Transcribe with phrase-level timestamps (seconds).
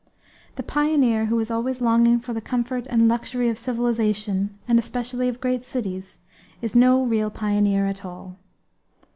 [0.55, 5.29] The pioneer who is always longing for the comfort and luxury of civilization, and especially
[5.29, 6.17] of great cities,
[6.59, 8.37] is no real pioneer at all.